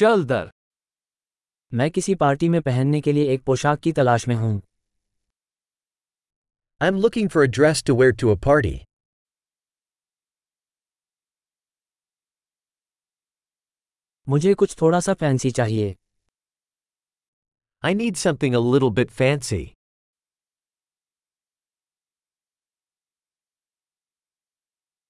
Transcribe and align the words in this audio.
चल 0.00 0.24
दर। 0.24 0.50
मैं 1.72 1.90
किसी 1.90 2.14
पार्टी 2.14 2.48
में 2.48 2.60
पहनने 2.62 3.00
के 3.00 3.12
लिए 3.12 3.32
एक 3.32 3.42
पोशाक 3.44 3.78
की 3.78 3.92
तलाश 3.92 4.26
में 4.28 4.34
हूँ। 4.34 4.60
I 6.82 6.88
am 6.88 7.00
looking 7.00 7.28
for 7.28 7.42
a 7.42 7.50
dress 7.50 7.82
to 7.86 7.94
wear 7.94 8.12
to 8.12 8.34
a 8.34 8.36
party 8.46 8.72
मुझे 14.28 14.54
कुछ 14.54 14.76
थोड़ा 14.80 15.00
सा 15.00 15.14
फैंसी 15.14 15.50
चाहिए। 15.50 15.94
I 17.84 17.94
need 17.94 18.16
something 18.16 18.54
a 18.54 18.62
little 18.66 18.92
bit 18.98 19.12
fancy. 19.20 19.64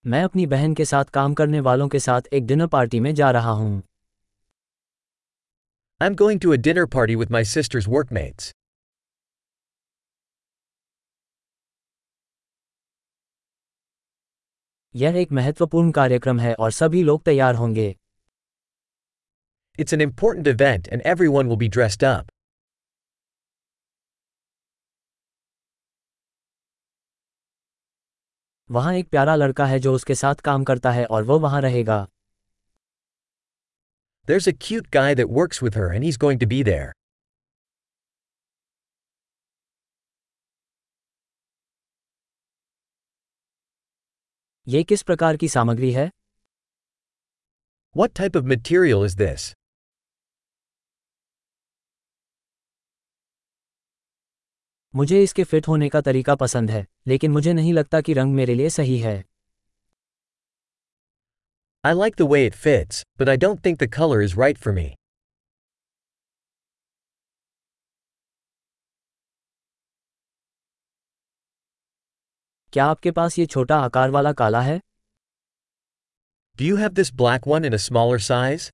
मैं 0.06 0.22
अपनी 0.24 0.46
बहन 0.46 0.74
के 0.74 0.84
साथ 0.84 1.04
काम 1.04 1.34
करने 1.34 1.60
वालों 1.60 1.88
के 1.88 1.98
साथ 1.98 2.22
एक 2.32 2.46
डिनर 2.46 2.66
पार्टी 2.66 3.00
में 3.00 3.14
जा 3.14 3.30
रहा 3.30 3.50
हूँ। 3.50 3.82
I'm 6.01 6.13
going 6.13 6.39
to 6.39 6.51
a 6.51 6.57
dinner 6.57 6.85
party 6.85 7.15
with 7.15 7.29
my 7.29 7.41
sister's 7.41 7.85
workmates. 7.87 8.51
यह 14.95 15.15
एक 15.17 15.31
महत्वपूर्ण 15.31 15.91
कार्यक्रम 15.91 16.39
है 16.39 16.53
और 16.55 16.71
सभी 16.71 17.03
लोग 17.03 17.23
तैयार 17.23 17.55
होंगे 17.55 17.95
It's 19.79 19.93
an 19.93 20.03
important 20.05 20.47
event 20.47 20.89
and 20.91 21.05
everyone 21.13 21.49
will 21.51 21.59
be 21.63 21.69
dressed 21.77 22.03
up. 22.09 22.29
वहाँ 28.69 28.93
एक 28.93 29.09
प्यारा 29.09 29.35
लड़का 29.35 29.65
है 29.65 29.79
जो 29.79 29.93
उसके 29.93 30.15
साथ 30.15 30.35
काम 30.35 30.63
करता 30.63 30.91
है 30.91 31.05
और 31.05 31.23
वो 31.23 31.39
वहाँ 31.39 31.61
रहेगा 31.61 32.05
There's 34.29 34.47
a 34.47 34.53
cute 34.53 34.89
guy 34.91 35.13
that 35.13 35.29
works 35.29 35.61
with 35.61 35.75
her 35.75 35.89
and 35.95 36.03
he's 36.03 36.17
going 36.17 36.39
to 36.39 36.47
be 36.47 36.61
there. 36.63 36.91
ये 44.67 44.83
किस 44.83 45.01
प्रकार 45.03 45.37
की 45.37 45.47
सामग्री 45.47 45.91
है 45.91 46.09
What 47.95 48.13
type 48.19 48.35
of 48.35 48.47
material 48.51 49.03
is 49.07 49.15
this? 49.15 49.43
मुझे 54.93 55.21
इसके 55.23 55.43
फिट 55.43 55.67
होने 55.67 55.89
का 55.89 56.01
तरीका 56.01 56.35
पसंद 56.35 56.71
है 56.71 56.85
लेकिन 57.07 57.31
मुझे 57.31 57.53
नहीं 57.53 57.73
लगता 57.73 58.01
कि 58.01 58.13
रंग 58.13 58.35
मेरे 58.35 58.53
लिए 58.55 58.69
सही 58.69 58.97
है 58.99 59.23
I 61.87 61.93
like 61.93 62.15
the 62.15 62.25
way 62.25 62.47
it 62.47 62.55
fits, 62.55 63.03
but 63.15 63.29
I 63.29 63.35
don't 63.35 63.61
think 63.61 63.77
the 63.77 63.87
color 63.87 64.19
is 64.19 64.35
right 64.35 64.57
for 64.57 64.73
me. 64.73 64.95
क्या 72.73 72.85
आपके 72.85 73.11
पास 73.19 73.37
ये 73.39 73.45
छोटा 73.45 73.77
आकार 73.79 74.09
वाला 74.11 74.31
काला 74.39 74.61
है 74.61 74.79
Do 76.57 76.65
you 76.71 76.79
have 76.81 76.95
this 76.95 77.11
black 77.21 77.45
one 77.53 77.69
in 77.69 77.77
a 77.77 77.81
smaller 77.85 78.19
size? 78.31 78.67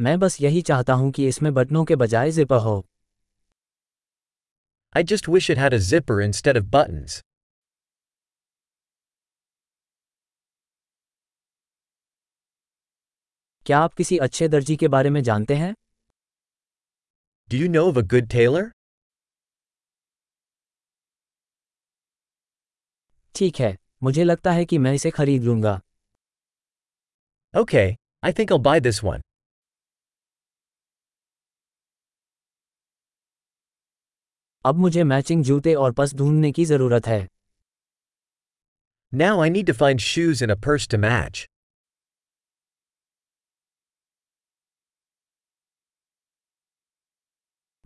मैं 0.00 0.18
बस 0.18 0.40
यही 0.40 0.62
चाहता 0.62 0.92
हूं 0.92 1.10
कि 1.10 1.28
इसमें 1.28 1.52
बटनों 1.54 1.84
के 1.84 1.96
बजाय 2.04 2.30
जिपर 2.42 2.62
हो 2.68 2.78
I 4.96 5.08
just 5.14 5.34
wish 5.38 5.50
it 5.54 5.66
had 5.66 5.82
a 5.82 5.84
zipper 5.88 6.22
instead 6.30 6.64
of 6.64 6.70
buttons. 6.78 7.20
क्या 13.65 13.77
आप 13.79 13.93
किसी 13.93 14.17
अच्छे 14.17 14.47
दर्जी 14.47 14.75
के 14.77 14.87
बारे 14.87 15.09
में 15.09 15.21
जानते 15.23 15.55
हैं? 15.55 15.73
Do 17.49 17.57
you 17.57 17.67
know 17.69 17.81
a 17.91 18.01
good 18.01 18.27
tailor 18.31 18.69
ठीक 23.35 23.59
है 23.59 23.75
मुझे 24.03 24.23
लगता 24.23 24.51
है 24.51 24.65
कि 24.65 24.77
मैं 24.77 24.93
इसे 24.93 25.11
खरीद 25.11 25.43
लूँगा। 25.43 25.73
Okay 27.53 27.85
I 28.25 28.33
think 28.33 28.53
buy 28.67 28.79
this 28.79 29.03
one 29.03 29.21
अब 34.65 34.75
मुझे 34.75 35.03
मैचिंग 35.03 35.43
जूते 35.43 35.73
और 35.75 35.91
पस 35.93 36.13
ढूँढने 36.15 36.51
की 36.51 36.65
ज़रूरत 36.65 37.07
है। 37.07 37.19
Now 39.13 39.41
I 39.41 39.49
need 39.49 39.67
to 39.67 39.73
find 39.73 39.99
shoes 40.11 40.43
in 40.43 40.49
a 40.49 40.61
purse 40.65 40.87
to 40.91 40.97
match 40.99 41.45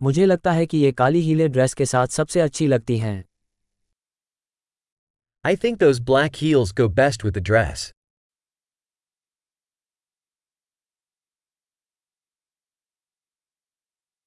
मुझे 0.00 0.26
लगता 0.26 0.52
है 0.52 0.66
कि 0.66 0.78
ये 0.78 0.92
काली 0.92 1.20
हीले 1.20 1.48
ड्रेस 1.48 1.74
के 1.74 1.86
साथ 1.86 2.06
सबसे 2.06 2.40
अच्छी 2.40 2.66
लगती 2.66 2.98
हैं 2.98 3.24
I 5.44 5.52
think 5.56 5.78
those 5.80 6.00
black 6.10 6.38
heels 6.40 6.72
go 6.80 6.86
best 6.96 7.22
with 7.24 7.34
the 7.36 7.42
dress. 7.50 7.84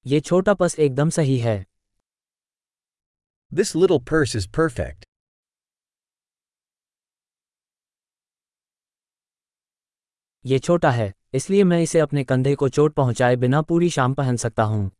ये 0.06 0.20
छोटा 0.20 0.54
पस 0.54 0.78
एकदम 0.78 1.10
सही 1.10 1.38
है 1.38 1.64
This 3.52 3.74
little 3.74 4.00
purse 4.10 4.34
is 4.34 4.46
perfect. 4.58 5.04
ये 10.44 10.58
छोटा 10.58 10.90
है 10.90 11.12
इसलिए 11.34 11.64
मैं 11.64 11.82
इसे 11.82 11.98
अपने 11.98 12.24
कंधे 12.24 12.54
को 12.54 12.68
चोट 12.68 12.94
पहुँचाए 12.94 13.36
बिना 13.36 13.62
पूरी 13.62 13.90
शाम 13.90 14.14
पहन 14.14 14.36
सकता 14.36 14.62
हूँ 14.62 14.90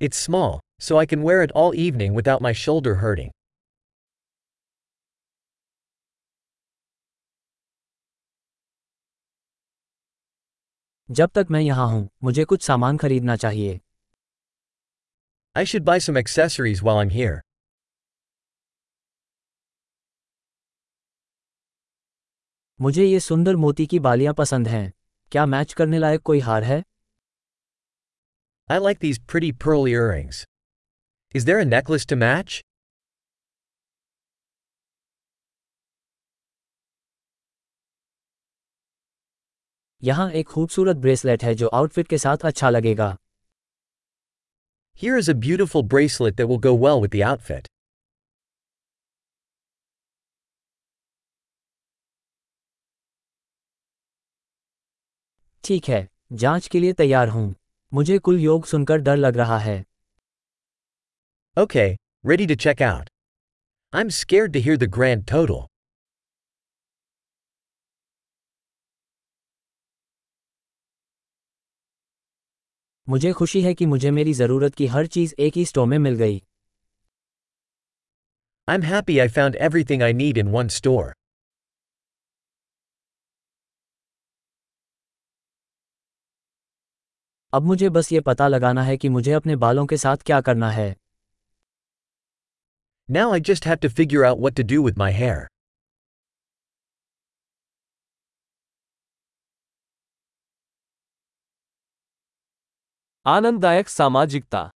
It's 0.00 0.16
small, 0.18 0.60
so 0.78 0.98
I 0.98 1.04
can 1.04 1.22
wear 1.22 1.42
it 1.42 1.52
all 1.52 1.74
evening 1.74 2.14
without 2.14 2.40
my 2.40 2.52
shoulder 2.60 2.94
hurting. 2.94 3.30
जब 11.10 11.30
तक 11.34 11.46
मैं 11.50 11.60
यहां 11.60 11.88
हूं 11.90 12.06
मुझे 12.22 12.44
कुछ 12.44 12.62
सामान 12.62 12.96
खरीदना 12.96 13.36
चाहिए 13.36 13.80
I 15.56 15.64
should 15.64 15.84
buy 15.84 15.98
some 16.06 16.18
accessories 16.20 16.82
while 16.82 17.00
I'm 17.02 17.14
here. 17.16 17.38
मुझे 22.80 23.04
ये 23.04 23.20
सुंदर 23.20 23.56
मोती 23.56 23.86
की 23.86 23.98
बालियां 23.98 24.34
पसंद 24.34 24.68
हैं 24.68 24.92
क्या 25.32 25.46
मैच 25.46 25.72
करने 25.72 25.98
लायक 25.98 26.22
कोई 26.22 26.40
हार 26.40 26.64
है 26.64 26.82
I 28.68 28.78
like 28.78 29.00
these 29.00 29.18
pretty 29.18 29.52
pearl 29.52 29.86
earrings. 29.88 30.44
Is 31.34 31.44
there 31.44 31.58
a 31.58 31.64
necklace 31.64 32.06
to 32.06 32.16
match? 32.16 32.60
यहाँ 40.02 40.30
एक 40.32 40.48
खूबसूरत 40.48 40.96
ब्रेसलेट 40.96 41.42
है 41.44 41.54
जो 41.54 41.68
आउटफिट 41.68 42.08
के 42.08 42.18
साथ 42.18 42.44
अच्छा 42.44 42.70
लगेगा 42.70 43.16
Here 45.02 45.16
is 45.16 45.28
a 45.28 45.34
beautiful 45.34 45.82
bracelet 45.82 46.36
that 46.36 46.48
will 46.48 46.58
go 46.58 46.72
well 46.84 47.00
with 47.02 47.12
the 47.12 47.22
outfit. 47.32 47.68
ठीक 55.64 55.88
है 55.88 56.06
जांच 56.32 56.66
के 56.68 56.80
लिए 56.80 56.92
तैयार 56.92 57.28
हूं 57.28 57.52
मुझे 57.95 58.17
कुल 58.19 58.39
योग 58.39 58.65
सुनकर 58.65 58.97
डर 58.97 59.17
लग 59.17 59.37
रहा 59.37 59.57
है। 59.57 59.85
Okay 61.57 61.85
ready 62.29 62.45
to 62.47 62.55
check 62.55 62.81
out 62.81 63.09
I 63.93 64.01
am 64.01 64.09
scared 64.09 64.47
to 64.47 64.59
hear 64.59 64.77
the 64.77 64.89
grand 64.97 65.25
total 65.25 65.65
मुझे 73.07 73.31
खुशी 73.33 73.61
है 73.61 73.73
कि 73.73 73.85
मुझे 73.85 74.11
मेरी 74.11 74.33
ज़रूरत 74.33 74.75
की 74.75 74.87
हर 74.87 75.07
चीज़ 75.07 75.33
एक 75.39 75.57
ही 75.57 75.65
स्टोर 75.65 75.87
में 75.87 75.97
मिल 75.99 76.15
गई। 76.15 76.37
I 78.67 78.75
am 78.75 78.81
happy 78.83 79.19
I 79.19 79.27
found 79.27 79.55
everything 79.55 80.03
I 80.03 80.13
need 80.13 80.37
in 80.37 80.47
one 80.47 80.67
store 80.67 81.13
अब 87.55 87.63
मुझे 87.63 87.89
बस 87.89 88.11
ये 88.11 88.19
पता 88.21 88.47
लगाना 88.47 88.83
है 88.83 88.95
कि 88.97 89.09
मुझे 89.09 89.31
अपने 89.31 89.55
बालों 89.55 89.85
के 89.85 89.97
साथ 89.97 90.23
क्या 90.25 90.39
करना 90.41 90.71
है 90.71 90.93
Now 93.09 93.25
I 93.33 93.39
just 93.49 93.65
have 93.65 93.79
to 93.81 93.89
figure 93.89 94.23
out 94.29 94.39
what 94.45 94.55
to 94.59 94.63
do 94.71 94.81
with 94.85 94.97
my 95.01 95.09
hair. 95.19 95.37
आनंददायक 103.25 103.89
सामाजिकता 103.89 104.69